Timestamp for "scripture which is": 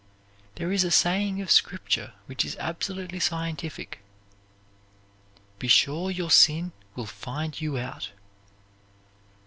1.51-2.57